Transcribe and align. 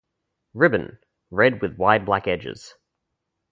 "Ribbon": 0.55 0.97
red 1.29 1.61
with 1.61 1.77
wide 1.77 2.07
black 2.07 2.27
edges. 2.27 2.73